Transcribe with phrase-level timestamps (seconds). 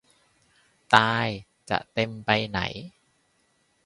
[0.95, 1.27] ตาย
[1.69, 2.59] จะเต็มไปไหน